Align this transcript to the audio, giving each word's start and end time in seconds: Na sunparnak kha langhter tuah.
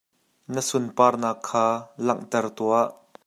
Na 0.53 0.61
sunparnak 0.69 1.37
kha 1.47 1.65
langhter 2.05 2.45
tuah. 2.57 2.87